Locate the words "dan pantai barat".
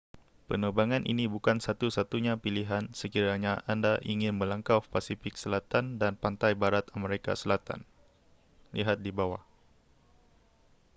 6.01-6.85